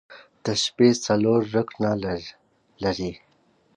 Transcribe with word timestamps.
تشبیه 0.43 0.93
څلور 1.05 1.39
رکنه 1.55 1.91
لري. 2.83 3.11